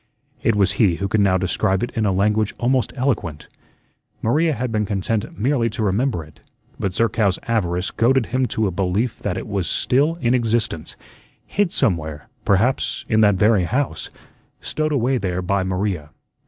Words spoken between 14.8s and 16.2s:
away there by Maria.